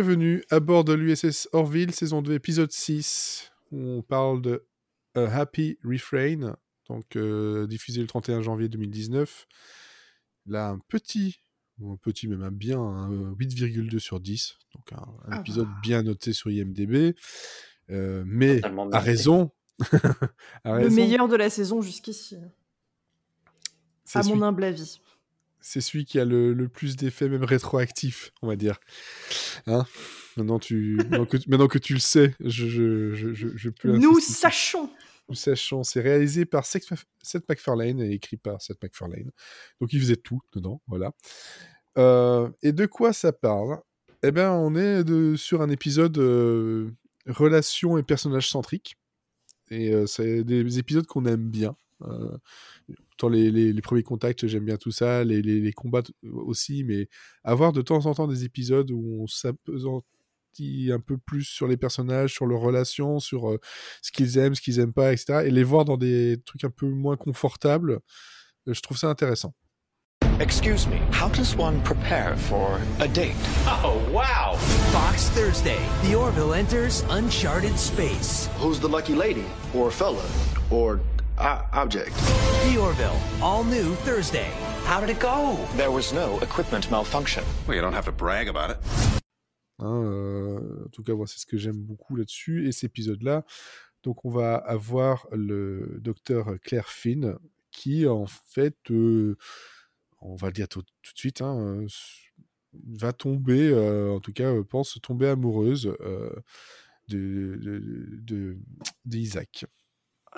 [0.00, 4.64] Bienvenue à bord de l'USS Orville, saison 2, épisode 6, où on parle de
[5.16, 6.56] A Happy Refrain,
[6.88, 9.48] donc euh, diffusé le 31 janvier 2019.
[10.46, 11.40] Là, un petit,
[11.80, 15.40] ou un petit même un bien, un 8,2 sur 10, donc un, un Ah.
[15.40, 17.16] épisode bien noté sur IMDB,
[17.90, 18.60] euh, mais
[18.92, 19.50] à raison.
[20.62, 22.36] à Le raison, meilleur de la saison jusqu'ici,
[24.04, 25.00] c'est à mon humble avis.
[25.60, 28.78] C'est celui qui a le, le plus d'effets, même rétroactifs, on va dire.
[29.66, 29.84] Hein?
[30.36, 33.90] Maintenant, tu, maintenant, que, maintenant que tu le sais, je, je, je, je, je peux
[33.92, 34.90] Nous sachons.
[35.28, 35.82] Nous sachons.
[35.82, 39.30] C'est réalisé par Seth MacFarlane et écrit par Seth MacFarlane.
[39.80, 41.12] Donc, il faisait tout dedans, voilà.
[41.98, 43.80] Euh, et de quoi ça parle?
[44.22, 46.90] Eh bien, on est de, sur un épisode euh,
[47.26, 48.96] relations et personnages centriques.
[49.70, 51.76] Et euh, c'est des épisodes qu'on aime bien.
[52.02, 52.36] Euh,
[53.14, 56.84] Autant les, les- les premiers contacts, j'aime bien tout ça, les, les- les combats aussi,
[56.84, 57.08] mais
[57.42, 61.76] avoir de temps en temps des épisodes où on s'apesantit un peu plus sur les
[61.76, 63.58] personnages, sur leurs relations, sur euh,
[64.02, 65.42] ce qu'ils aiment, ce qu'ils aiment pas, etc.
[65.46, 67.98] Et les voir dans des trucs un peu moins confortables,
[68.68, 69.54] euh, je trouve ça intéressant.
[70.40, 73.34] Excuse me, how does one prepare for a date?
[73.82, 74.56] Oh, wow!
[74.92, 75.78] Fox Thursday.
[76.08, 78.48] The Orville enters uncharted space.
[78.60, 80.22] Who's the lucky lady, or fella,
[80.70, 81.00] or
[81.40, 82.12] object?
[82.64, 84.50] The Orville, all new Thursday.
[84.84, 85.56] How did it go?
[85.76, 87.44] There was no equipment malfunction.
[87.66, 88.78] Well, you don't have to brag about it.
[89.80, 92.66] Hein, euh, en tout cas, moi, c'est ce que j'aime beaucoup là-dessus.
[92.66, 93.44] Et cet épisode-là,
[94.02, 97.36] donc on va avoir le docteur Claire Finn
[97.70, 99.36] qui, en fait, euh,
[100.20, 101.86] on va le dire tout, tout de suite, hein, euh,
[102.98, 106.30] va tomber, euh, en tout cas, euh, pense tomber amoureuse euh,
[107.08, 107.82] de, de,
[108.22, 108.58] de-
[109.04, 109.66] d'Isaac.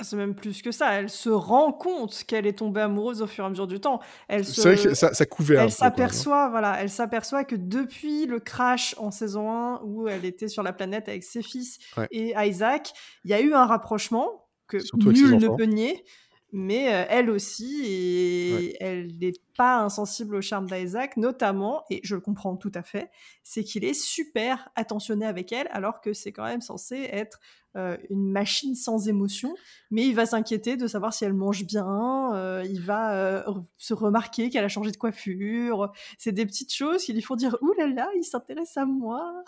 [0.00, 0.93] Ah, C'est même plus que ça.
[0.93, 4.00] Elle se rend compte qu'elle est tombée amoureuse au fur et à mesure du temps.
[4.28, 4.61] Elle se...
[4.62, 8.41] C'est vrai que ça, ça couvait un Elle s'aperçoit, voilà, elle s'aperçoit que depuis le
[8.41, 12.06] crash en saison 1 où elle était sur la planète avec ses fils Ouais.
[12.10, 12.93] et Isaac,
[13.25, 16.05] il y a eu un rapprochement que Surtout nul ne peut nier,
[16.53, 18.77] mais euh, elle aussi, et Ouais.
[18.81, 23.11] elle n'est pas insensible au charme d'Isaac, notamment, et je le comprends tout à fait,
[23.43, 27.39] c'est qu'il est super attentionné avec elle, alors que c'est quand même censé être
[27.77, 29.55] euh, une machine sans émotion,
[29.93, 33.43] mais il va s'inquiéter de savoir si elle mange bien, euh, il va euh,
[33.78, 37.56] se remarquer qu'elle a changé de coiffure, c'est des petites choses qui lui font dire
[37.60, 39.44] Ouh là là, il s'intéresse à moi.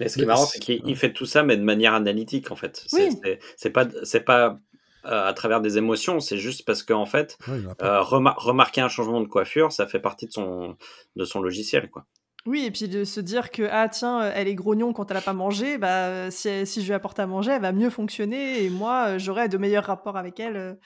[0.00, 2.50] Mais ce qui est marrant, c'est- qu'il il fait tout ça, mais de manière analytique,
[2.50, 2.82] en fait.
[2.88, 3.70] C'est Oui.
[3.70, 4.58] pas, c'est pas
[5.06, 7.38] euh, à travers des émotions, c'est juste parce qu'en fait,
[7.82, 10.76] euh, remar- remarquer un changement de coiffure, ça fait partie de son,
[11.16, 12.06] de son logiciel, quoi.
[12.46, 15.16] Oui, et puis de se dire que ah tiens, euh, elle est grognon quand elle
[15.18, 17.90] a pas mangé, bah si, elle- si je lui apporte à manger, elle va mieux
[17.90, 20.78] fonctionner et moi j'aurai de meilleurs rapports avec elle.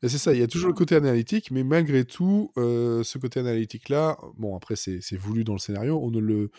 [0.00, 3.40] c'est ça, il y a toujours le côté analytique, mais malgré tout, euh, ce côté
[3.40, 6.50] analytique-là, bon, après, c'est c'est voulu dans le scénario, on ne le,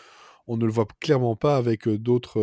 [0.46, 2.38] on ne le voit clairement pas avec euh, d'autres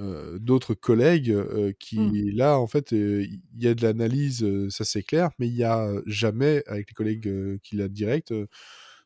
[0.00, 2.30] euh, d'autres collègues euh, qui, Mm.
[2.36, 5.64] là, en fait, euh, il y a de l'analyse, ça c'est clair, mais il y
[5.64, 8.34] a jamais, avec les collègues euh, qu'il a direct,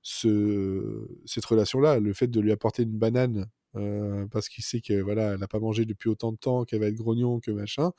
[0.03, 3.47] ce, cette relation-là, le fait de lui apporter une banane
[4.33, 6.87] parce qu'il sait que voilà, elle n'a pas mangé depuis autant de temps, qu'elle va
[6.87, 7.93] être grognon, que machin.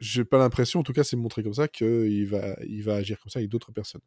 [0.00, 3.20] J'ai pas l'impression, en tout cas c'est montré comme ça, qu'il va, il va agir
[3.20, 4.00] comme ça avec d'autres personnes.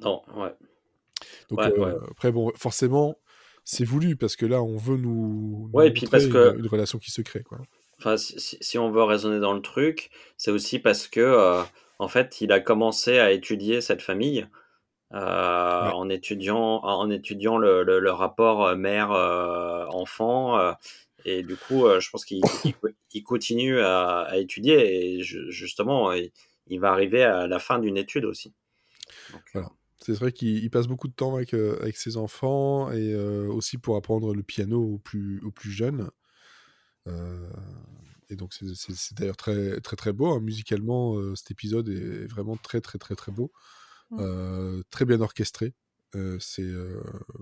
[0.00, 0.54] Non, ouais.
[1.48, 1.94] Donc Ouais, ouais.
[2.10, 3.16] après, bon, forcément,
[3.70, 6.60] c'est voulu parce que là, on veut nous, nous Ouais, et puis parce que- une,
[6.60, 7.42] une relation qui se crée.
[7.42, 7.58] Quoi.
[7.98, 10.08] Enfin, si, on veut raisonner dans le truc,
[10.38, 11.62] c'est aussi parce que, euh,
[11.98, 14.46] en fait, il a commencé à étudier cette famille
[15.14, 15.18] euh,
[15.86, 15.92] Ouais.
[15.92, 20.74] en étudiant, en étudiant le, le- le rapport euh, mère-enfant.
[21.24, 22.74] et du coup, je pense qu'il il-
[23.12, 26.30] il continue à, à étudier et ju- justement, il,
[26.68, 28.52] il va arriver à la fin d'une étude aussi.
[29.32, 29.68] Donc, Voilà.
[30.08, 33.46] C'est vrai qu'il il passe beaucoup de temps avec, euh, avec ses enfants et euh,
[33.48, 36.08] aussi pour apprendre le piano aux plus, aux plus jeunes.
[37.06, 37.50] Euh,
[38.30, 40.28] et donc c'est- d'ailleurs très très très beau.
[40.28, 40.40] hein.
[40.40, 43.52] Musicalement, cet épisode est vraiment très très très très beau.
[44.10, 44.16] Mm.
[44.20, 45.74] Euh, très bien orchestré.
[46.40, 46.66] C'est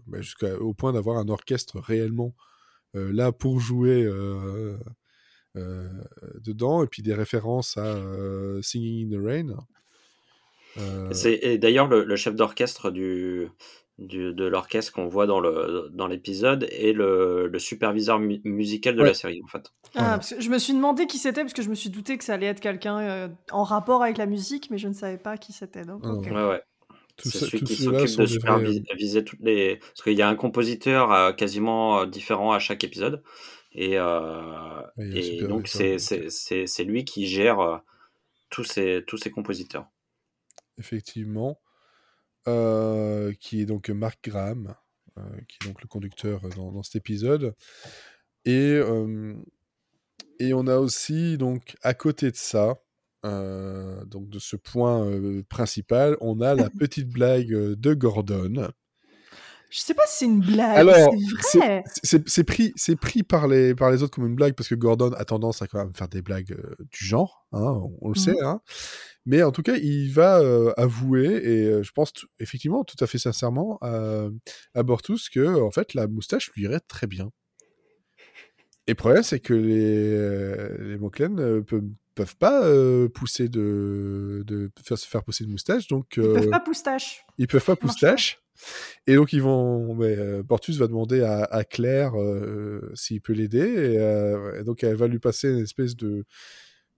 [0.08, 2.34] bah, jusqu'au point d'avoir un orchestre réellement
[2.94, 4.76] là pour jouer euh,
[6.40, 9.66] dedans et puis des références à euh, Singing in the Rain.
[10.78, 13.48] Euh, C'est et d'ailleurs le, le chef d'orchestre du,
[13.98, 18.94] du- de l'orchestre qu'on voit dans le dans l'épisode est le, le superviseur mu- musical
[18.96, 19.08] de Ouais.
[19.08, 19.72] la série en fait.
[19.94, 22.18] Ah, parce que je me suis demandé qui c'était parce que je me suis douté
[22.18, 25.16] que ça allait être quelqu'un euh, en rapport avec la musique, mais je ne savais
[25.18, 25.84] pas qui c'était.
[25.84, 26.02] Donc.
[26.04, 26.62] Ouais ouais.
[27.18, 31.32] C'est celui qui s'occupe de superviser toutes les parce qu'il y a un compositeur euh,
[31.32, 33.22] quasiment différent à chaque épisode
[33.72, 36.00] et, euh, et superviseur, donc c'est ok.
[36.00, 37.78] c'est c'est c'est lui qui gère euh,
[38.50, 39.86] tous ces tous ces compositeurs.
[40.78, 41.60] Effectivement,
[42.48, 44.74] euh, qui est donc Mark Graham,
[45.18, 47.54] euh, qui est donc le conducteur euh, dans, dans cet épisode.
[48.44, 48.78] Et,
[50.38, 52.76] et on a aussi, donc, à côté de ça,
[53.24, 55.04] donc de ce point
[55.48, 58.70] principal, on a la petite blague de Gordon.
[59.70, 61.84] Je sais pas si c'est une blague, Alors, c'est vrai.
[62.02, 64.74] C'est c'est pris, c'est pris par les, par les autres comme une blague parce que
[64.74, 68.08] Gordon a tendance à quand même faire des blagues euh, du genre, hein, on, on
[68.10, 68.36] le sait.
[68.42, 68.60] Hein.
[69.26, 73.06] Mais en tout cas, il va euh, avouer, et euh, je pense effectivement tout à
[73.08, 74.28] fait sincèrement à,
[74.74, 77.30] à Bortus que en fait la moustache lui irait très bien.
[78.86, 81.82] Et le problème, c'est que les, euh, les Moklen euh, peuvent,
[82.14, 86.34] peuvent pas euh, pousser de, de faire, se faire pousser de moustache, donc Ils euh,
[86.34, 87.26] peuvent pas poustache.
[87.36, 88.40] ils peuvent pas poustache.
[89.08, 93.58] Et donc ils vont, euh, Portus va demander à, à Claire euh, s'il peut l'aider,
[93.58, 96.24] et, euh, et donc elle va lui passer une espèce de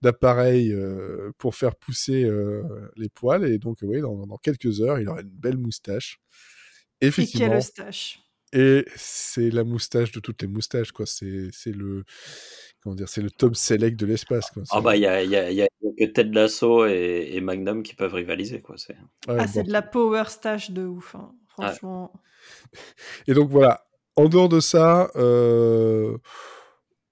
[0.01, 2.63] d'appareil euh, pour faire pousser euh,
[2.95, 6.19] les poils, et donc oui, dans, dans quelques heures, il aura une belle moustache.
[7.01, 7.59] Et Effectivement.
[7.75, 7.89] quelle.
[8.51, 11.05] Et c'est la moustache de toutes les moustaches, quoi.
[11.05, 12.03] C'est c'est le
[12.81, 14.63] comment dire, c'est le top select de l'espace, quoi.
[14.71, 15.67] Ah bah, il y a, il y, a, y a
[15.99, 18.75] que Ted Lasso et, et Magnum qui peuvent rivaliser, quoi.
[18.77, 18.95] C'est...
[19.27, 19.67] Ouais, Ah, c'est bon.
[19.67, 21.13] de la power stash de ouf.
[21.15, 21.31] hein.
[21.49, 22.11] Franchement.
[23.27, 23.85] Et donc voilà,
[24.15, 26.17] en dehors de ça, euh,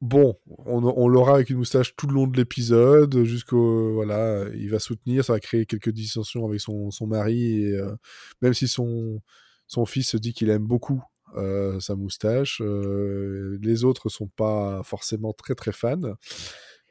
[0.01, 4.69] bon, on, on l'aura avec une moustache tout le long de l'épisode, jusqu'au voilà, il
[4.69, 7.95] va soutenir, ça va créer quelques dissensions avec son, son mari, et euh,
[8.41, 9.21] même si son,
[9.67, 11.03] son fils se dit qu'il aime beaucoup
[11.35, 16.15] euh, sa moustache, euh, les autres sont pas forcément très très fans.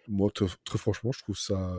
[0.09, 0.47] Moi, très,
[0.79, 1.75] franchement, je trouve ça,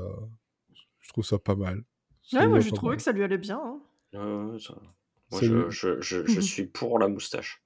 [1.00, 1.84] je trouve ça pas mal.
[2.30, 3.60] Je Ouais, trouve moi j'ai trouvé que ça lui allait bien.
[3.64, 3.80] hein.
[4.16, 4.76] Euh, ça-
[5.32, 7.62] Moi, je, je, je suis pour la moustache.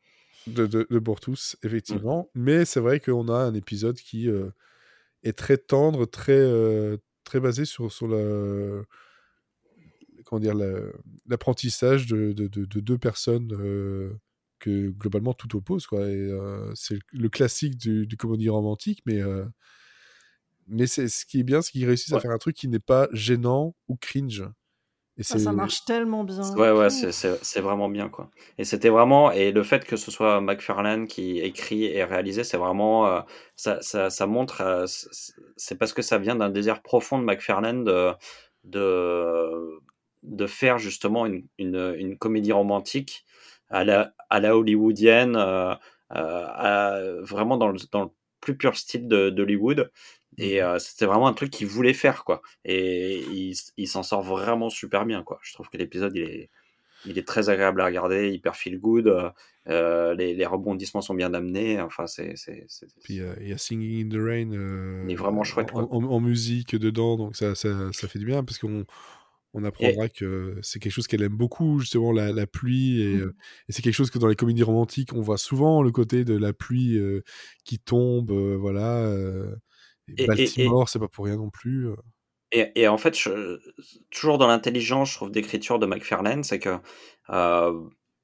[0.48, 1.68] De, de, de Bortus, Mm.
[1.68, 2.30] effectivement.
[2.36, 4.50] Mais c'est vrai qu'on a un épisode qui euh,
[5.24, 8.84] est très tendre, très, euh, très basé sur, sur la-
[10.26, 10.92] comment dire, la-
[11.28, 14.14] l'apprentissage de, de, de- de deux personnes euh,
[14.60, 15.88] que globalement tout oppose.
[15.88, 16.08] Quoi.
[16.10, 16.32] Et,
[16.76, 19.20] c'est le classique du, du comédie romantique, mais,
[20.68, 22.80] mais c'est, ce qui est bien, c'est qu'ils réussissent à faire un truc qui n'est
[22.80, 24.44] pas gênant ou cringe.
[25.22, 26.42] Et Ça, ça marche tellement bien.
[26.58, 28.30] Ouais, ouais, c'est, vraiment bien, quoi.
[28.58, 32.58] Et c'était vraiment, et le fait que ce soit McFarlane qui écrit et réalisé, c'est
[32.58, 33.22] vraiment, euh,
[33.56, 34.86] ça, ça, ça montre, euh,
[35.56, 38.12] c'est parce que ça vient d'un désir profond de McFarlane de,
[38.64, 39.80] de,
[40.24, 43.24] de faire justement une, une, une comédie romantique
[43.70, 45.74] à la, à la hollywoodienne, euh,
[46.16, 48.10] euh, à- vraiment dans le, dans le
[48.42, 49.92] plus pur style de, d'Hollywood.
[50.38, 52.42] Et euh, c'était vraiment un truc qu'il voulait faire, quoi.
[52.66, 55.40] Et il, il s'en sort vraiment super bien, quoi.
[55.44, 56.50] Je trouve que l'épisode, il est,
[57.06, 59.08] il est très agréable à regarder, hyper feel good.
[59.68, 61.82] euh, les, les rebondissements sont bien amenés.
[61.82, 62.36] Enfin, c'est.
[63.04, 65.86] Puis euh, il y a Singing in the Rain euh, Il est vraiment chouette, en,
[65.86, 65.96] quoi.
[65.96, 68.86] en- en musique dedans, donc ça, ça, ça fait du bien parce qu'on
[69.54, 73.02] on apprendra que c'est quelque chose qu'elle aime beaucoup, justement, la, la pluie.
[73.02, 73.22] Et, Mm.
[73.22, 73.36] euh,
[73.68, 76.38] et c'est quelque chose que dans les comédies romantiques, on voit souvent le côté de
[76.38, 76.98] la pluie
[77.66, 79.06] qui tombe, voilà.
[80.18, 81.90] Et Baltimore, c'est pas pour rien non plus.
[81.90, 81.96] euh.
[82.52, 83.60] Et, et en fait, je-
[84.10, 86.80] toujours dans l'intelligence, je trouve, d'écriture de McFarlane, c'est que,
[87.30, 87.82] euh,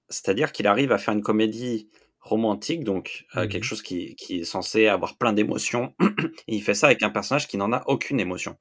[0.09, 3.49] c'est-à-dire qu'il arrive à faire une comédie romantique, donc euh, Mhm.
[3.49, 5.99] quelque chose qui, qui est censé avoir plein d'émotions, et
[6.57, 8.57] il fait ça avec un personnage qui n'en a aucune émotion.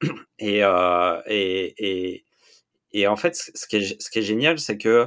[0.38, 2.24] Et, euh, et, et,
[2.92, 5.06] et en fait, ce qui est, ce qui est génial, c'est que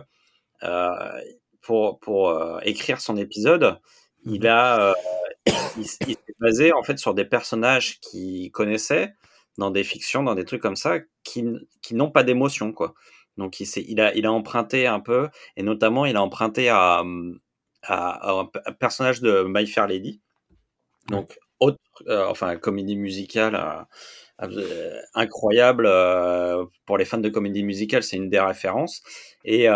[0.63, 1.21] euh,
[1.61, 3.79] pour, pour écrire son épisode,
[4.25, 4.47] il Mhm.
[4.47, 4.95] a,
[5.77, 9.13] il, s'est basé en fait sur des personnages qu'il connaissait
[9.57, 11.45] dans des fictions, dans des trucs comme ça, qui,
[11.81, 12.93] qui n'ont pas d'émotion, quoi.
[13.37, 17.03] Donc il, il, a, il a emprunté un peu, et notamment il a emprunté à,
[17.83, 20.21] à, à un personnage de My Fair Lady,
[21.09, 27.63] donc autre, euh, enfin comédie musicale euh, euh, incroyable euh, pour les fans de comédie
[27.63, 29.01] musicale, c'est une des références,
[29.43, 29.67] et,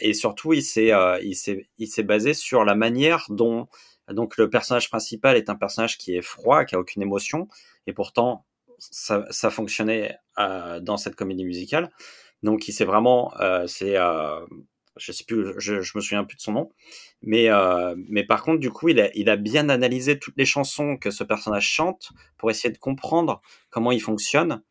[0.00, 3.68] et surtout il s'est il s'est il s'est basé sur la manière dont
[4.10, 7.48] donc le personnage principal est un personnage qui est froid, qui a aucune émotion,
[7.86, 8.44] et pourtant
[8.78, 11.90] ça, ça fonctionnait euh, dans cette comédie musicale.
[12.42, 14.40] Donc il s'est vraiment, euh, c'est, euh,
[14.96, 16.70] je sais plus, je, je me souviens plus de son nom,
[17.22, 20.44] mais euh, mais par contre du coup il a il a bien analysé toutes les
[20.44, 23.40] chansons que ce personnage chante pour essayer de comprendre
[23.70, 24.62] comment il fonctionne,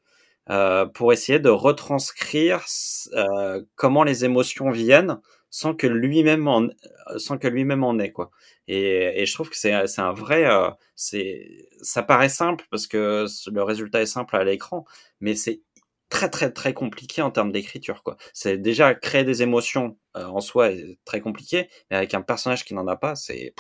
[0.50, 2.65] euh, pour essayer de retranscrire
[3.13, 5.19] euh, comment les émotions viennent
[5.51, 6.70] sans que lui-même en
[7.17, 8.31] sans que lui-même en ait quoi.
[8.67, 12.88] Et, et je trouve que c'est c'est un vrai euh, c'est ça paraît simple parce
[12.88, 14.86] que le résultat est simple à l'écran,
[15.20, 15.62] mais c'est
[16.10, 18.17] très très très compliqué en termes d'écriture quoi.
[18.34, 22.65] C'est déjà créer des émotions euh, en soi est très compliqué, mais avec un personnage
[22.65, 23.53] qui n'en a pas, c'est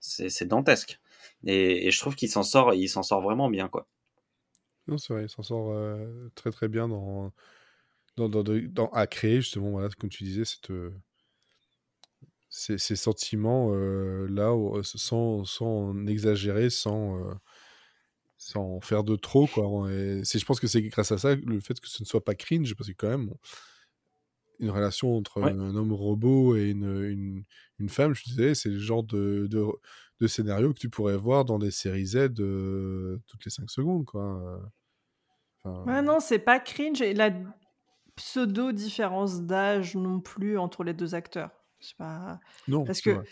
[0.00, 1.00] c'est dantesque.
[1.46, 3.88] Et, et je trouve qu'il s'en sort il s'en sort vraiment bien quoi.
[4.86, 7.32] Non, c'est vrai, il s'en sort euh, très très bien dans,
[8.16, 10.90] dans, dans, à créer justement, voilà, comme tu disais, cette, euh,
[12.48, 17.34] ces, ces sentiments euh, là, au- sans, sans exagérer, sans, euh,
[18.36, 19.46] sans faire de trop.
[19.46, 19.90] Quoi.
[19.92, 22.24] Et c'est, je pense que c'est grâce à ça, le fait que ce ne soit
[22.24, 23.30] pas cringe, parce que quand même,
[24.60, 25.54] une relation entre Ouais.
[25.58, 27.44] un homme robot et une, une,
[27.80, 29.64] une femme, je disais, c'est le genre de, de,
[30.20, 34.04] de scénario que tu pourrais voir dans des séries Z euh, toutes les 5 secondes.
[34.04, 34.70] Quoi.
[35.64, 37.00] Enfin, Ouais, non, c'est pas cringe.
[37.02, 37.30] Et la
[38.16, 41.50] pseudo différence d'âge non plus entre les deux acteurs.
[41.80, 42.40] C'est pas.
[42.68, 43.22] non, Parce que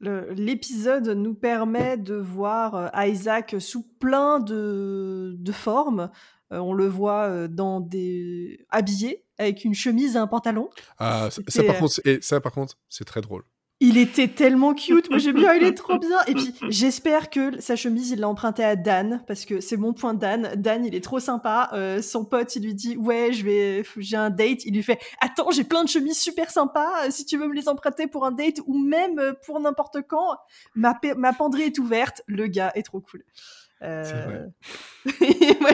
[0.00, 6.10] l'épisode nous permet de voir euh, Isaac sous plein de, de formes.
[6.52, 10.70] Euh, on le voit euh, dans des habillé avec une chemise et un pantalon.
[10.98, 13.42] Ah, ça, par contre, et ça, par contre, c'est très drôle.
[13.78, 15.10] Il était tellement cute.
[15.10, 16.18] Moi, j'ai bien, il est trop bien.
[16.26, 19.92] Et puis, j'espère que sa chemise, il l'a empruntée à Dan, parce que c'est mon
[19.92, 20.54] point Dan.
[20.56, 21.68] Dan, il est trop sympa.
[21.74, 24.64] Euh, son pote, il lui dit, ouais, je vais, j'ai un date.
[24.64, 27.04] Il lui fait, attends, j'ai plein de chemises super sympas.
[27.04, 29.98] euh, Si tu veux me les emprunter pour un date ou même euh, pour n'importe
[30.08, 30.38] quand,
[30.74, 32.22] ma, ma penderie est ouverte.
[32.26, 33.24] Le gars est trop cool.
[33.82, 34.46] Euh...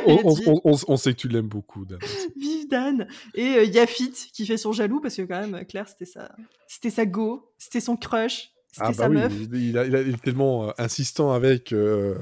[0.07, 1.99] On, sait que tu l'aimes beaucoup, Dan.
[2.37, 6.05] Vive Dan Et euh, Yafit qui fait son jaloux parce que quand même Claire c'était
[6.05, 6.35] sa
[6.67, 9.33] c'était sa go, c'était son crush, c'était Ah sa bah oui, meuf.
[9.53, 11.73] il, il a- il a- il est tellement euh, insistant avec.
[11.73, 12.17] euh,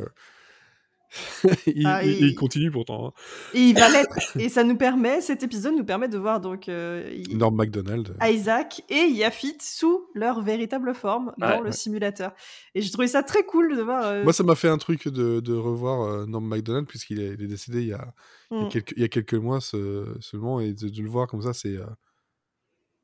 [1.67, 3.09] il, Ah, il- et- il continue pourtant.
[3.09, 3.13] hein.
[3.55, 6.69] Et il va l'être et ça nous permet cet épisode nous permet de voir donc
[6.69, 8.17] euh, il- Norm MacDonald.
[8.23, 11.59] Isaac et Yafit sous leur véritable forme dans Ouais.
[11.59, 11.73] le Ouais.
[11.73, 12.33] simulateur.
[12.75, 15.09] Et j'ai trouvé ça très cool de voir euh, Moi, ça m'a fait un truc
[15.09, 18.15] de, de revoir euh, Norm MacDonald, puisqu'il est, décédé il y a,
[18.53, 18.69] il y a mm.
[18.69, 21.53] quelques, il y a quelques mois ce- seulement, et de, de le voir comme ça,
[21.53, 21.77] c'est.
[21.77, 21.87] euh,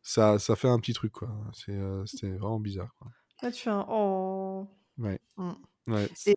[0.03, 1.29] ça, ça fait un petit truc, quoi.
[1.53, 3.09] C'est, euh, C'était vraiment bizarre, quoi.
[3.43, 4.67] Là, tu fais un oh.
[4.99, 5.19] Ouais.
[5.37, 5.51] Mm.
[5.89, 6.09] Ouais.
[6.27, 6.35] Et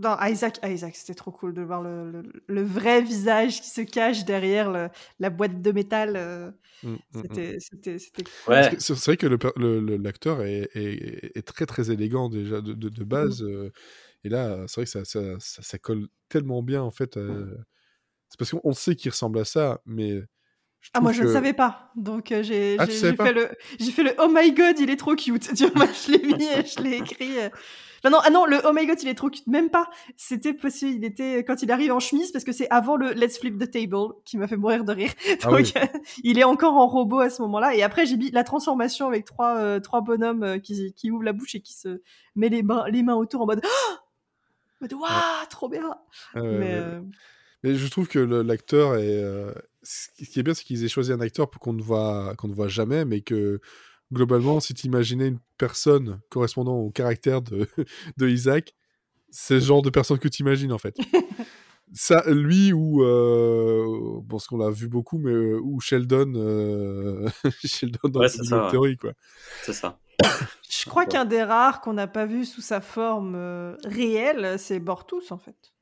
[0.00, 3.80] dans Isaac, Isaac, c'était trop cool de voir le, le- le vrai visage qui se
[3.82, 4.88] cache derrière le-
[5.18, 6.14] la boîte de métal.
[6.16, 6.50] euh,
[6.84, 7.22] Mm, mm, mm.
[7.22, 8.54] C'était, c'était, c'était cool.
[8.54, 8.70] Ouais.
[8.78, 12.60] C'est vrai que le per- le- le- l'acteur est, est- est très très élégant déjà
[12.60, 13.42] de, de- de base.
[13.42, 13.72] euh,
[14.24, 17.16] et là, c'est vrai que ça, ça, ça- ça colle tellement bien en fait.
[17.16, 17.56] euh,
[18.30, 20.22] c'est parce qu'on sait qu'il ressemble à ça, mais.
[20.80, 21.90] Je Ah, moi, je ne que- savais pas.
[21.96, 23.48] Donc, euh, j'ai, Ah, pas fait le,
[23.80, 25.52] j'ai fait le Oh my god, il est trop cute.
[25.54, 27.38] Tu vois, je l'ai mis, je l'ai écrit.
[27.38, 27.48] euh.
[28.00, 29.46] Enfin, non, ah non, le Oh my god, il est trop cute.
[29.48, 29.90] Même pas.
[30.16, 30.98] C'était possible.
[30.98, 33.68] Il était quand il arrive en chemise parce que c'est avant le Let's Flip the
[33.68, 35.10] Table qui m'a fait mourir de rire.
[35.42, 35.72] Ah Donc, oui.
[35.76, 35.84] euh,
[36.22, 37.74] il est encore en robot à ce moment-là.
[37.74, 41.24] Et après, j'ai mis la transformation avec trois, euh, trois bonhommes euh, qui, qui ouvrent
[41.24, 42.00] la bouche et qui se
[42.36, 43.62] met les mains, les mains autour en mode.
[44.80, 45.90] En mode, Waouh, trop bien!
[46.36, 47.00] Mais, ouais, euh,
[47.64, 49.24] Mais je trouve que l'acteur est.
[49.82, 52.48] Ce qui est bien, c'est qu'ils aient choisi un acteur pour qu'on ne voit qu'on
[52.48, 53.60] ne voit jamais, mais que
[54.12, 57.68] globalement, si tu imaginais une personne correspondant au caractère de,
[58.16, 58.74] de Isaac,
[59.30, 60.96] c'est le genre de personne que tu imagines en fait.
[61.94, 67.26] Ça, lui ou euh, bon, ce qu'on l'a vu beaucoup, mais euh, ou Sheldon, euh,
[67.64, 68.70] Sheldon dans Ouais, la ouais.
[68.70, 69.12] Theory, quoi.
[69.62, 69.98] C'est ça.
[70.68, 74.80] je crois qu'un des rares qu'on n'a pas vu sous sa forme euh, réelle, c'est
[74.80, 75.72] Bortus, en fait.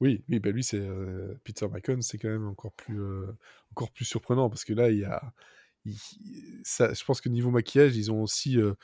[0.00, 3.26] Oui, oui, bah lui, c'est euh, Peter McCon, c'est quand même encore plus, euh,
[3.72, 5.32] encore plus surprenant parce que là, il y a,
[5.84, 5.98] il-
[6.64, 8.74] ça, je pense que niveau maquillage, ils ont aussi euh,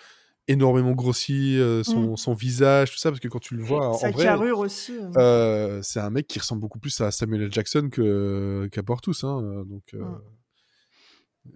[0.49, 3.99] énormément grossi euh, son, son visage, tout ça, parce que quand tu le vois en
[3.99, 4.99] Sa vrai, carrure aussi.
[5.17, 7.53] euh, c'est un mec qui ressemble beaucoup plus à Samuel L.
[7.53, 9.95] Jackson que qu'à Portus, hein, donc.
[9.95, 10.19] euh, Mm.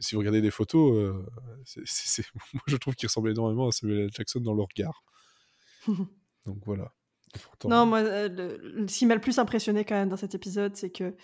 [0.01, 1.15] Si vous regardez des photos,
[2.55, 4.11] moi je trouve qu'il ressemble énormément à Samuel L.
[4.13, 5.05] Jackson dans le regard.
[6.47, 6.93] Donc voilà.
[7.43, 10.17] Pourtant- Non, moi, euh, le- le- ce qui m'a le plus impressionné quand même dans
[10.17, 11.15] cet épisode, c'est que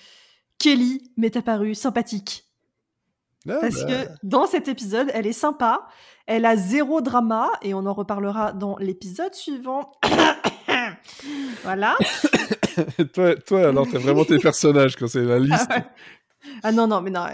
[0.58, 2.44] Kelly m'est apparue sympathique.
[3.48, 5.86] Ah, Parce bah, que dans cet épisode, elle est sympa,
[6.26, 9.92] elle a zéro drama, et on en reparlera dans l'épisode suivant.
[11.62, 11.96] voilà.
[13.14, 15.66] toi, toi, alors, t'as vraiment tes personnages quand c'est la liste.
[15.70, 15.84] Ah, ouais.
[16.62, 17.26] Ah non, non, mais non.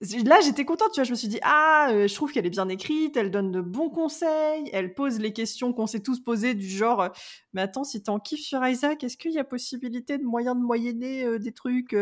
[0.00, 1.04] Là, j'étais contente, tu vois.
[1.04, 3.60] Je me suis dit, ah, euh, je trouve qu'elle est bien écrite, elle donne de
[3.60, 7.08] bons conseils, elle pose les questions qu'on s'est tous posées, du genre, euh,
[7.52, 10.60] mais attends, si t'en kiffes sur Isaac, est-ce qu'il y a possibilité de moyen de
[10.60, 11.96] moyenner euh, des trucs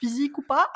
[0.00, 0.72] physiques ou pas?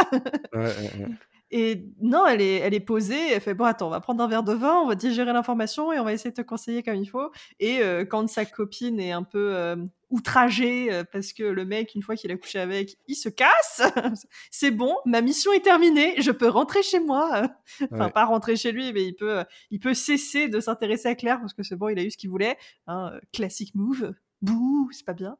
[1.51, 4.29] Et non, elle est, elle est posée, elle fait, bon, attends, on va prendre un
[4.29, 6.97] verre de vin, on va digérer l'information et on va essayer de te conseiller comme
[6.97, 7.31] il faut.
[7.61, 9.77] Et euh, quand sa copine est un peu euh,
[10.11, 13.83] outragée euh, parce que le mec, une fois qu'il a couché avec, il se casse,
[14.51, 17.49] c'est bon, ma mission est terminée, je peux rentrer chez moi.
[17.93, 18.11] enfin, Ouais.
[18.11, 21.39] pas rentrer chez lui, mais il peut, euh, il peut cesser de s'intéresser à Claire
[21.41, 22.57] parce que c'est bon, il a eu ce qu'il voulait.
[22.89, 24.13] Hein, euh, classic move.
[24.43, 25.39] Bouh, c'est pas bien.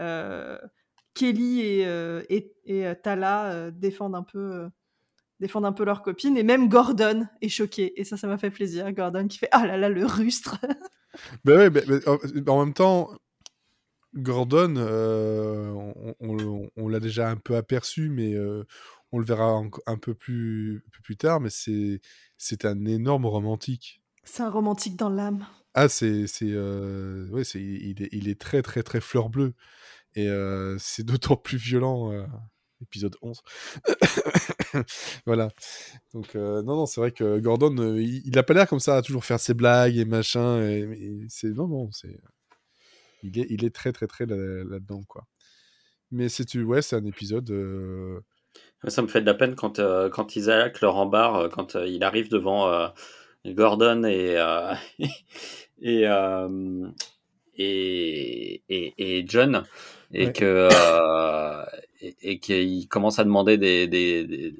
[0.00, 0.58] Euh,
[1.14, 4.68] Kelly et, euh, et, et, Tala euh, défendent un peu.
[5.40, 8.50] Défendent un peu leur copine et même Gordon est choqué et ça ça m'a fait
[8.50, 10.58] plaisir Gordon qui fait ah là là le rustre
[11.44, 13.10] Ben ouais, ben- ben, en, en même temps,
[14.14, 18.64] Gordon, euh, on, on- on l'a déjà un peu aperçu, mais euh,
[19.12, 21.40] on le verra un peu plus, un peu plus tard.
[21.40, 22.00] Mais c'est
[22.38, 24.02] c'est un énorme romantique.
[24.24, 25.46] C'est un romantique dans l'âme.
[25.74, 29.54] Ah, c'est, c'est, euh, ouais, c'est, il est, il est très, très, très fleur bleue.
[30.14, 32.12] Et euh, c'est d'autant plus violent,
[32.84, 33.40] épisode 11.
[35.26, 35.48] voilà.
[36.12, 38.80] Donc, euh, non, non, c'est vrai que Gordon, euh, il, il a pas l'air comme
[38.80, 40.60] ça à toujours faire ses blagues et machin.
[41.28, 42.20] C'est, non, non, c'est,
[43.22, 45.26] il est, il est très, très, très là- là-dedans, quoi.
[46.10, 47.50] Mais c'est, ouais, c'est un épisode.
[47.50, 48.20] euh,
[48.86, 52.90] Ça me fait de la peine quand, quand Isaac le rembarre, quand il arrive devant
[53.44, 54.36] Gordon et,
[55.80, 56.06] et,
[57.56, 59.66] et, et, et John,
[60.12, 60.32] et Ouais.
[60.32, 61.64] que euh,
[62.00, 64.54] et, et qu'il commence à demander des, des, des,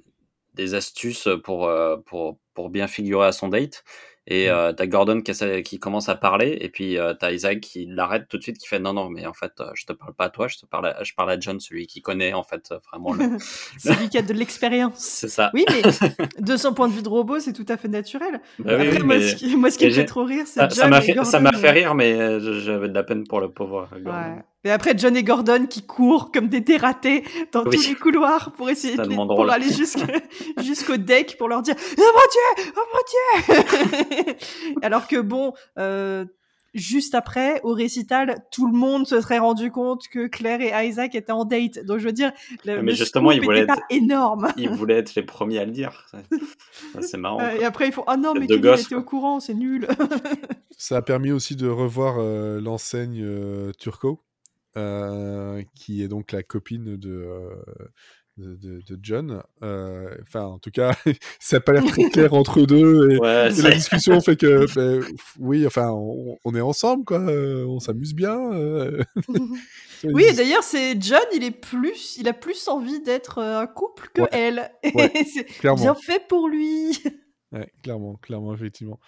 [0.55, 3.85] des astuces pour, euh, pour, pour bien figurer à son date.
[4.27, 7.61] Et euh, t'as Gordon qui, essaie- qui commence à parler, et puis euh, t'as Isaac
[7.61, 9.93] qui l'arrête tout de suite, qui fait non, non, mais en fait, euh, je te
[9.93, 12.33] parle pas à toi, je te parle à, je parle à John, celui qui connaît
[12.33, 13.37] en fait vraiment le.
[13.79, 14.95] C'est lui qui a de l'expérience.
[14.97, 15.51] C'est ça.
[15.53, 15.83] Oui, mais
[16.41, 18.41] de son point de vue de robot, c'est tout à fait naturel.
[18.61, 20.45] Bah Après, oui, moi, mais- ce qui, moi, ce qui et me fait trop rire,
[20.47, 23.51] c'est Ça m'a fait, m'a fait rire, mais euh, j'avais de la peine pour le
[23.51, 24.11] pauvre Gordon.
[24.19, 24.43] Ouais.
[24.65, 27.77] Et après, John et Gordon qui courent comme des dératés dans Oui.
[27.77, 29.67] tous les couloirs pour essayer de pour aller
[30.63, 34.35] jusqu'au deck pour leur dire Oh mon Dieu Oh mon Dieu
[34.83, 36.25] Alors que bon, euh,
[36.73, 41.15] juste après, au récital, tout le monde se serait rendu compte que Claire et Isaac
[41.15, 41.85] étaient en date.
[41.85, 42.33] Donc je veux dire,
[42.65, 44.49] le, Mais le justement, ils voulaient être- énorme.
[44.57, 46.07] Ils voulaient être les premiers à le dire.
[47.01, 47.41] C'est marrant.
[47.41, 48.77] Euh, et après, ils font Ah non, mais était quoi.
[48.99, 49.87] au courant, c'est nul.
[50.77, 54.21] Ça a permis aussi de revoir euh, l'enseigne euh, Turco,
[55.75, 57.55] qui est donc la copine de, euh,
[58.37, 59.43] de, de- de John.
[59.63, 60.91] Euh, Enfin, en tout cas,
[61.41, 63.11] ça n'a pas l'air très clair entre eux deux.
[63.13, 65.05] Et, Ouais, et c'est- la discussion fait que, ben,
[65.39, 67.21] oui, enfin, on, on est ensemble, quoi.
[67.21, 68.53] euh, On s'amuse bien.
[68.53, 69.03] euh.
[70.07, 73.67] Oui, et d'ailleurs, c'est John, il est plus, il a plus envie d'être euh, un
[73.67, 74.29] couple que Ouais.
[74.33, 74.71] elle.
[74.95, 76.99] Ouais, c'est bien fait pour lui.
[77.53, 79.01] Ouais, clairement, clairement, effectivement.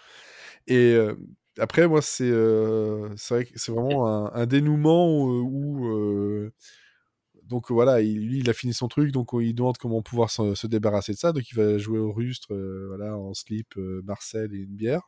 [0.67, 1.15] Et euh,
[1.59, 6.53] après, moi, c'est euh, vrai c'est vraiment un, un dénouement où, où, euh,
[7.45, 10.55] donc voilà, il, lui, il a fini son truc, donc il demande comment pouvoir se,
[10.55, 14.03] se débarrasser de ça, donc il va jouer au rustre, euh, voilà, en slip, euh,
[14.05, 15.03] Marcel et une bière.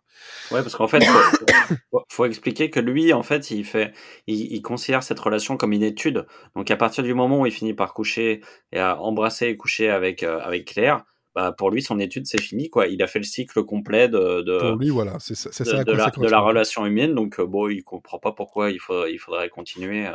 [0.52, 1.46] Ouais, parce qu'en fait, faut,
[1.90, 3.92] faut- faut expliquer que lui, en fait, il fait,
[4.26, 6.26] il, il considère cette relation comme une étude.
[6.54, 8.40] Donc, à partir du moment où il finit par coucher
[8.72, 11.04] et à embrasser et coucher avec euh, avec Claire,
[11.38, 12.88] bah, pour lui, son étude, c'est fini, quoi.
[12.88, 15.68] Il a fait le cycle complet de de, Pour lui, voilà, c'est ça, c'est de,
[15.68, 17.14] ça à de quoi la, de relation humaine.
[17.14, 20.09] Donc, euh, bon, il comprend pas pourquoi il faut, il faudrait continuer.
[20.09, 20.14] euh,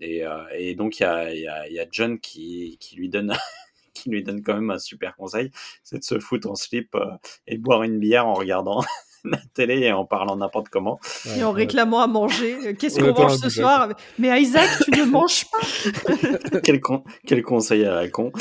[0.00, 3.08] et, euh, et donc, il y a, y, a, y a John qui, qui lui
[3.08, 3.32] donne,
[3.94, 5.52] qui lui donne quand même un super conseil,
[5.84, 7.06] c'est de se foutre en slip euh,
[7.46, 8.82] et de boire une bière en regardant
[9.30, 10.98] la télé et en parlant n'importe comment.
[11.26, 11.62] Ouais, Et en ouais.
[11.62, 12.56] réclamant à manger.
[12.66, 13.88] euh, Qu'est-ce On qu'on mange ce soir?
[14.18, 16.58] Mais Isaac, tu ne manges pas.
[16.64, 18.32] quel, con, quel conseil à la con.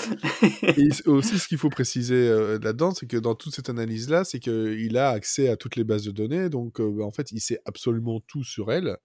[0.77, 4.39] Et aussi, ce qu'il faut préciser euh, là-dedans, c'est que dans toute cette analyse-là, c'est
[4.39, 6.49] qu'il a accès à toutes les bases de données.
[6.49, 8.97] Donc, euh, bah, en fait, il sait absolument tout sur elle.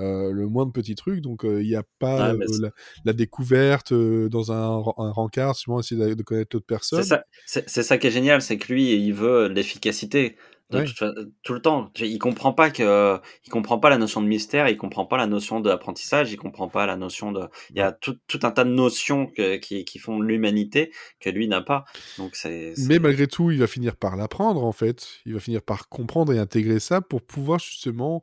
[0.00, 2.70] euh, le moindre petit truc, donc euh, il n'y a pas euh, la,
[3.04, 7.02] la découverte euh, dans un, un rencard, sûrement essayer de, de connaître l'autre personne.
[7.46, 10.36] C'est ça, ça qui est génial, c'est que lui, il veut l'efficacité.
[10.70, 14.26] De toute tout le temps, il comprend pas que, il comprend pas la notion de
[14.26, 17.80] mystère, il comprend pas la notion d'apprentissage, il comprend pas la notion de, il y
[17.80, 21.62] a tout, tout un tas de notions que- qui, qui font l'humanité que lui n'a
[21.62, 21.86] pas.
[22.18, 25.08] Donc c'est, Mais malgré tout, il va finir par l'apprendre, en fait.
[25.24, 28.22] Il va finir par comprendre et intégrer ça pour pouvoir justement...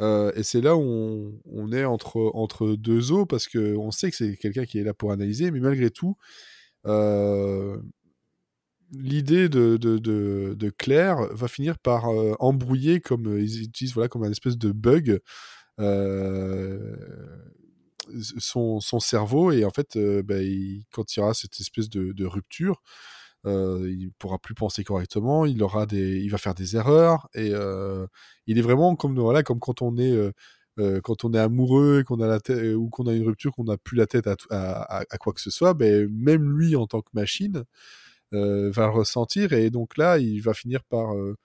[0.00, 4.10] euh, et c'est là où on, on est entre, entre deux eaux, parce qu'on sait
[4.10, 6.16] que c'est quelqu'un qui est là pour analyser, mais malgré tout,
[6.86, 7.76] euh,
[8.92, 14.08] l'idée de, de, de, Claire va finir par euh, embrouiller, comme euh, ils utilisent, voilà,
[14.08, 15.20] comme un espèce de bug,
[15.80, 16.96] euh,
[18.38, 19.52] son, son cerveau.
[19.52, 20.36] Et en fait, bah,
[20.92, 22.82] quand il y aura cette espèce de, rupture,
[23.46, 27.52] euh, il pourra plus penser correctement, il aura des, il va faire des erreurs et
[28.46, 30.14] il est vraiment comme voilà comme quand on est
[31.02, 32.38] quand on est amoureux qu'on a
[32.74, 35.74] ou qu'on a une rupture qu'on n'a plus la tête à, quoi que ce soit,
[35.74, 37.64] ben même lui en tant que machine
[38.32, 41.36] va le ressentir et donc là il va finir par euh,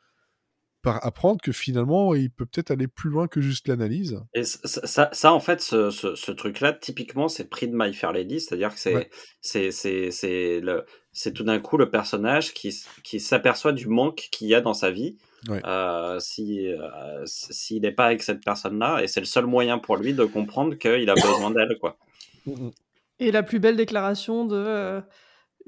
[0.82, 4.19] par apprendre que finalement il peut peut-être aller plus loin que juste l'analyse.
[4.36, 7.91] Et ça, ça, ça, en fait, ce, ce, ce truc-là, typiquement, c'est pris de My
[7.91, 9.10] Fair Lady, c'est-à-dire que c'est, Ouais.
[9.41, 12.71] c'est, c'est, c'est le, c'est tout d'un coup le personnage qui,
[13.04, 15.17] qui s'aperçoit du manque qu'il y a dans sa vie,
[15.50, 15.62] Ouais.
[15.65, 19.98] euh, si, euh, s'il n'est pas avec cette personne-là, et c'est le seul moyen pour
[19.98, 21.98] lui de comprendre qu'il a besoin d'elle, quoi.
[23.19, 25.02] Et la plus belle déclaration de euh,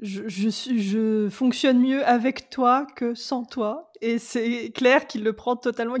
[0.00, 3.90] je, je, je fonctionne mieux avec toi que sans toi.
[4.00, 5.96] Et c'est Claire qui le prend totalement.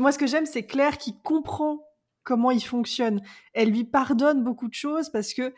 [0.00, 1.86] Moi, ce que j'aime, c'est Claire qui comprend
[2.22, 3.20] comment il fonctionne.
[3.52, 5.52] Elle lui pardonne beaucoup de choses parce que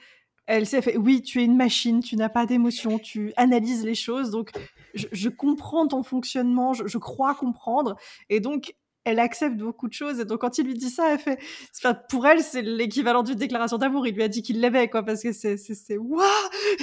[0.49, 3.96] Elle s'est fait, oui, tu es une machine, tu n'as pas d'émotion, tu analyses les
[3.96, 4.51] choses, donc
[4.94, 7.96] je, je comprends ton fonctionnement, je, je crois comprendre,
[8.29, 10.21] et donc elle accepte beaucoup de choses.
[10.21, 11.38] Et donc, quand il lui dit ça, elle fait,
[11.79, 14.07] enfin, pour elle, c'est l'équivalent d'une déclaration d'amour.
[14.07, 16.25] Il lui a dit qu'il l'aimait, quoi, parce que c'est, c'est, Ouais,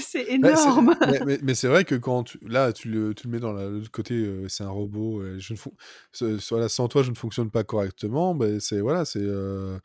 [0.02, 0.96] c'est- énorme.
[1.08, 3.54] mais mais- mais c'est vrai que quand tu- là tu le, tu le mets dans
[3.54, 5.22] la- l'autre côté, euh, c'est un robot.
[5.22, 5.74] euh, je ne fon-
[6.50, 8.34] voilà, sans toi, je ne fonctionne pas correctement.
[8.36, 9.78] Ben c'est voilà, c'est euh,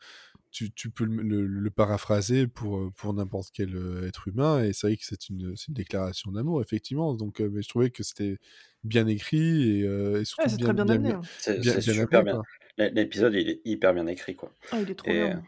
[0.51, 4.63] tu, tu peux le, le- le paraphraser pour euh, pour n'importe quel euh, être humain.
[4.63, 7.13] Et c'est vrai que c'est une, c'est une déclaration d'amour, effectivement.
[7.13, 8.37] Donc, euh, mais je trouvais que c'était
[8.83, 11.11] bien écrit et, euh, et surtout Ouais, c'est très bien amené.
[11.11, 11.21] hein.
[11.39, 12.37] C'est bien- super amené,
[12.77, 12.89] bien.
[12.91, 14.51] L'épisode, il est hyper bien écrit, quoi.
[14.71, 15.43] Ah, il est trop Et, bien.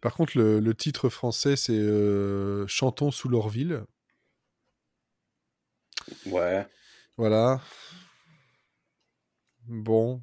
[0.00, 3.82] Par contre, le, le titre français, c'est euh, Chantons sous l'Orville.
[6.26, 6.66] Ouais.
[7.16, 7.60] Voilà.
[9.66, 10.22] Bon.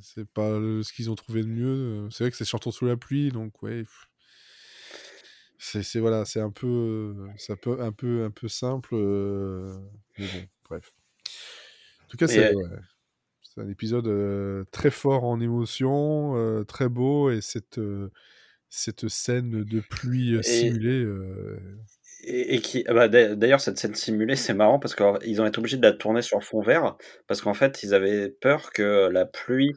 [0.00, 1.66] C'est pas ce qu'ils ont trouvé de mieux.
[2.06, 3.84] Euh, C'est vrai que c'est Chantons sous la pluie, donc ouais.
[5.58, 7.80] C'est voilà, c'est un peu, euh, c'est un peu,
[8.22, 8.90] un peu, simple.
[8.94, 9.78] euh,
[10.18, 10.92] mais bon, bref.
[12.04, 12.78] En tout cas, c'est euh, ouais,
[13.42, 17.80] c'est un épisode très fort en émotion, très beau, et cette,
[18.68, 21.04] cette scène de pluie Et- simulée.
[22.28, 25.46] Et, et qui, ah bah, d'a- d'ailleurs, cette scène simulée, c'est marrant parce qu'ils ont
[25.46, 26.96] été obligés de la tourner sur fond vert
[27.28, 29.72] parce qu'en fait, ils avaient peur que la pluie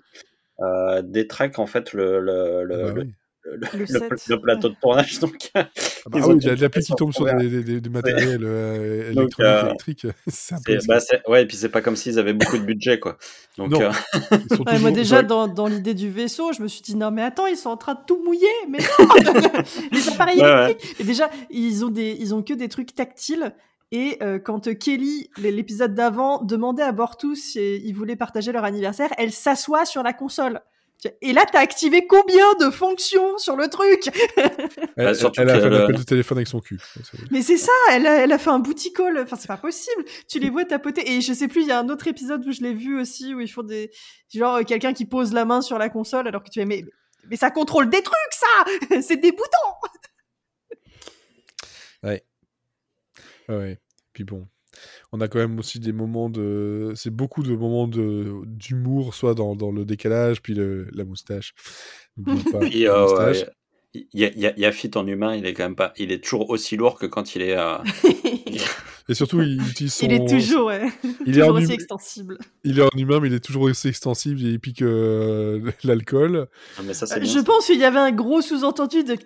[0.62, 3.16] euh, détraque en fait le, le, le, ah bah le- oui.
[3.56, 5.20] Le- Le le- set, le plateau de tournage.
[5.20, 5.64] Donc, Ah
[6.10, 9.66] bah ah oui, la, de la pluie qui tombe sur des, matériels euh, électroniques, euh,
[9.66, 10.08] électriques.
[10.28, 10.56] C'est
[10.88, 13.18] bah, ouais, et puis c'est pas comme s'ils avaient beaucoup de budget, quoi.
[13.58, 13.82] Donc, Non.
[13.82, 13.92] euh,
[14.50, 17.22] Ils sont Ouais, moi déjà dans- l'idée du vaisseau, je me suis dit non mais
[17.24, 19.06] attends ils sont en train de tout mouiller mais non
[19.92, 20.64] les appareils Ouais, ouais.
[20.66, 23.54] électriques et déjà ils ont des ils ont que des trucs tactiles
[23.92, 28.64] et euh, quand euh, Kelly l'épisode d'avant demandait à Bortus si ils voulaient partager leur
[28.64, 30.62] anniversaire, elle s'assoit sur la console.
[31.22, 34.50] Et là, t'as activé combien de fonctions sur le truc Elle,
[34.98, 36.78] Bah, elle a fait un le- appel de téléphone avec son cul.
[37.32, 39.18] Mais c'est ça, elle a, elle a fait un booty call.
[39.20, 40.04] Enfin, c'est pas possible.
[40.28, 41.10] Tu les vois tapoter.
[41.10, 43.34] Et je sais plus, il y a un autre épisode où je l'ai vu aussi,
[43.34, 43.92] où ils font des.
[44.34, 46.66] Genre, euh, quelqu'un qui pose la main sur la console alors que tu es.
[46.66, 46.84] Mais,
[47.30, 50.76] mais ça contrôle des trucs, ça C'est des boutons
[52.04, 52.24] Ouais.
[53.48, 53.80] Ouais, ouais.
[54.14, 54.48] Puis bon,
[55.12, 56.94] on a quand même aussi des moments de.
[56.96, 61.54] C'est beaucoup de moments de d'humour, soit dans, dans le décalage, puis le- la moustache.
[62.56, 63.34] Euh,
[63.96, 65.94] il y y a- il y a Fit en humain, il est quand même pas,
[65.98, 67.58] il est toujours aussi lourd que quand il est.
[67.58, 67.78] euh,
[69.10, 70.06] Et surtout, il utilise son.
[70.06, 70.88] Il est toujours, ouais.
[71.26, 72.38] Il est toujours en aussi hum- extensible.
[72.64, 76.48] Il est en humain, mais il est toujours aussi extensible et il pique euh, l'alcool.
[76.78, 77.34] ah, mais ça, c'est Euh, bien.
[77.34, 79.18] Je pense qu'il y avait un gros sous-entendu de.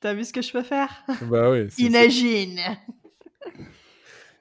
[0.00, 0.88] T'as vu ce que je peux faire?
[1.30, 2.60] Bah c'est- Imagine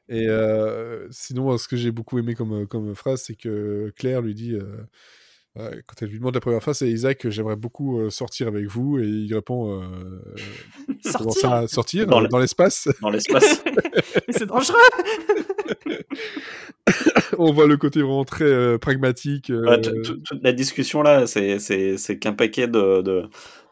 [0.10, 4.34] Et euh, sinon, ce que j'ai beaucoup aimé comme, comme phrase, c'est que Claire lui
[4.34, 4.62] dit, euh,
[5.56, 9.00] quand elle lui demande la première phrase, c'est Isaac, j'aimerais beaucoup sortir avec vous.
[9.00, 9.82] Et il répond,
[11.04, 12.06] Sortir ça, sortir?
[12.06, 12.88] Dans dans, le- dans l'espace?
[13.02, 13.64] Dans l'espace.
[14.30, 14.76] C'est dangereux
[17.38, 19.50] On voit le côté vraiment très euh, pragmatique.
[19.50, 23.24] euh, Ouais, toute la discussion là, c'est qu'un paquet de, de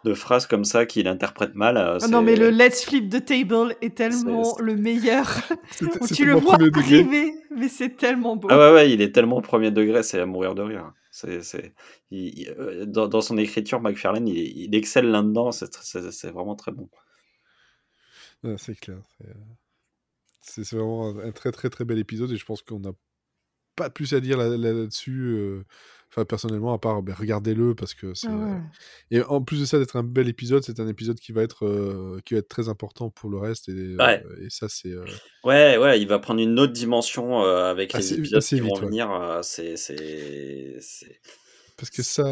[0.06, 1.76] de phrases comme ça qu'il interprète mal.
[1.78, 5.28] euh, Ah non, mais le Let's Flip the Table est tellement C'est- le meilleur.
[5.72, 6.96] c'est- Où c'est tu le tellement vois premier degré.
[7.00, 8.48] arriver, mais c'est tellement beau.
[8.52, 10.94] Ah ouais, ouais, il est tellement premier degré, c'est à mourir de rire.
[11.12, 11.74] C'est, c'est,
[12.12, 16.12] il- il- euh, dans, dans son écriture, McFarlane, il, il excelle là-dedans, c'est, tr- c'est,
[16.12, 16.90] c'est vraiment très bon.
[18.44, 18.98] Ouais, c'est clair.
[19.18, 19.34] c'est, euh,
[20.42, 22.92] C'est c'est vraiment un, un très très très bel épisode et je pense qu'on n'a
[23.76, 25.34] pas plus à dire là- là- là-dessus.
[25.36, 25.66] euh,
[26.16, 28.28] Enfin, personnellement, à part ben, regardez-le parce que c'est.
[28.30, 28.58] Ah ouais.
[29.12, 31.66] Et en plus de ça, d'être un bel épisode, c'est un épisode qui va être
[31.66, 34.24] euh, qui va être très important pour le reste et, euh, Ouais.
[34.42, 34.90] et ça c'est.
[34.90, 35.04] euh,
[35.44, 38.74] Ouais, ouais, il va prendre une autre dimension euh, avec les Assez- épisodes qui vont
[38.76, 38.80] ouais.
[38.86, 39.12] venir.
[39.12, 41.20] euh, c'est, c'est, c'est...
[41.78, 42.24] Parce que ça,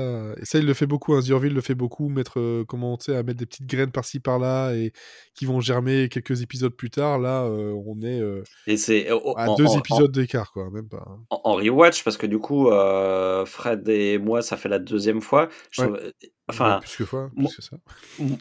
[0.42, 1.14] et ça, il le fait beaucoup.
[1.16, 4.72] Hein, Zurville le fait beaucoup, mettre, euh, comment, à mettre des petites graines par-ci par-là
[4.74, 4.94] et
[5.36, 7.20] qui vont germer quelques épisodes plus tard.
[7.20, 10.70] Là, euh, on est euh, Et c'est oh, à en- deux en- épisodes d'écart, quoi,
[10.72, 11.04] même pas.
[11.08, 11.20] hein.
[11.30, 15.22] En, en rewatch, parce que du coup, euh, Fred et moi, ça fait la deuxième
[15.22, 15.50] fois.
[15.72, 15.88] Je Ouais.
[15.88, 16.12] trouve-
[16.50, 17.78] Enfin, Ouais, plus que fois, moi- plus que ça.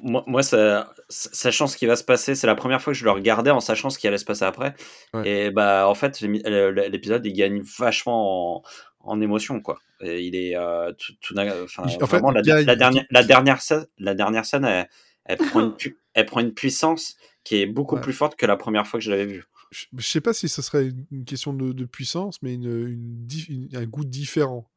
[0.03, 3.05] Moi, moi ça, sachant ce qui va se passer, c'est la première fois que je
[3.05, 4.75] le regardais en sachant ce qui allait se passer après.
[5.15, 5.47] Ouais.
[5.47, 8.63] Et bah, en fait, l'épisode il gagne vachement en,
[9.05, 9.81] en émotion, quoi.
[10.01, 13.61] Et il est euh, tout, tout enfin, Il- en fait, vraiment, la, dernière, la dernière
[13.63, 14.89] scène, la dernière scène, elle,
[15.25, 18.01] elle prend une, pu- elle prend une puissance qui est beaucoup Ouais.
[18.01, 19.45] plus forte que la première fois que je l'avais vu.
[19.71, 23.69] Je, je sais pas si ce serait une, question de, de puissance, mais une, une
[23.75, 24.69] un goût différent.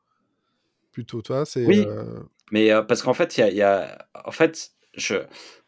[0.92, 1.66] Plutôt, toi, c'est.
[1.66, 1.84] Oui.
[1.86, 2.20] euh,
[2.52, 5.16] Mais euh, parce qu'en fait, il y a, il y a- en fait, je,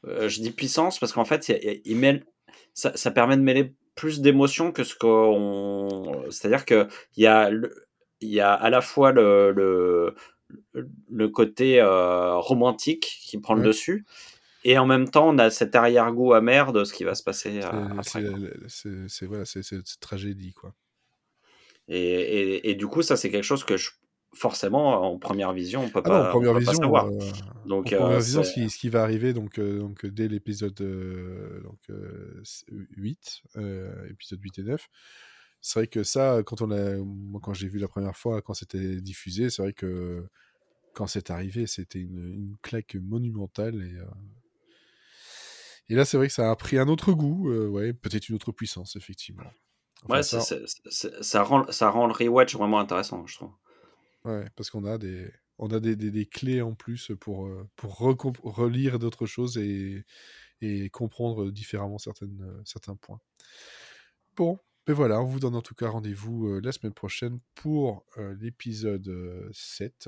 [0.05, 2.25] je dis puissance parce qu'en fait, il, y a- il y a- il mêle,
[2.73, 7.49] ça, ça permet de mêler plus d'émotions que ce qu'on, c'est-à-dire que il y a,
[7.49, 7.86] le-
[8.21, 10.15] il y a à la fois le, le,
[11.09, 13.67] le côté euh, romantique qui prend le Ouais.
[13.67, 14.05] dessus
[14.63, 17.61] et en même temps, on a cet arrière-goût amer de ce qui va se passer.
[17.63, 19.61] euh, C'est- voilà, c'est
[19.99, 20.75] tragédie, quoi.
[21.87, 23.91] Et, et, et du coup, ça, c'est quelque chose que je,
[24.33, 27.05] forcément, en première vision, on peut Ah pas, non, en on première peut pas savoir.
[27.07, 27.31] euh,
[27.65, 30.27] Donc, en euh, première vision, ce qui, ce qui va arriver donc, euh, donc dès
[30.27, 30.75] l'épisode
[31.63, 32.41] donc, euh,
[32.95, 34.87] 8, euh, épisode 8 et 9,
[35.67, 38.53] c'est vrai que ça, quand on a, moi, quand j'ai vu la première fois, quand
[38.53, 40.25] c'était diffusé, c'est vrai que
[40.93, 44.05] quand c'est arrivé, c'était une, une claque monumentale et euh,
[45.89, 48.35] et là, c'est vrai que ça a pris un autre goût, euh, ouais, peut-être une
[48.35, 49.43] autre puissance, effectivement.
[50.05, 50.39] Enfin, ouais, ça,
[51.21, 53.51] ça, rend, ça rend le rewatch vraiment intéressant, je trouve.
[54.23, 57.67] Ouais, parce qu'on a des, on a des, des, des clés en plus pour, euh,
[57.75, 60.05] pour relire d'autres choses et,
[60.61, 63.19] et comprendre différemment certaines, certains points.
[64.37, 68.05] Bon, ben voilà, on vous donne en tout cas rendez-vous euh, la semaine prochaine pour
[68.17, 70.07] euh, l'épisode euh, 7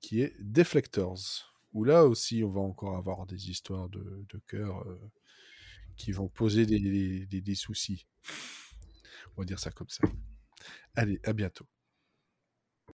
[0.00, 1.54] qui est Deflectors.
[1.72, 5.00] Où là aussi, on va encore avoir des histoires de, cœur euh,
[5.96, 8.06] qui vont poser des soucis.
[9.36, 10.06] On va dire ça comme ça.
[10.94, 11.66] Allez, à bientôt.